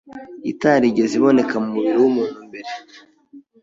itarigeze 0.51 1.13
iboneka 1.19 1.53
mu 1.63 1.69
mubiri 1.73 1.97
w'umuntu 2.01 2.37
mbere, 2.47 2.71